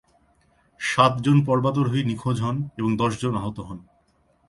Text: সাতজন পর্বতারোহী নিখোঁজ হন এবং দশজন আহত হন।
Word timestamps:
সাতজন 0.79 1.37
পর্বতারোহী 1.45 2.01
নিখোঁজ 2.03 2.37
হন 2.41 2.57
এবং 2.77 2.91
দশজন 2.97 3.33
আহত 3.35 3.57
হন। 3.59 3.79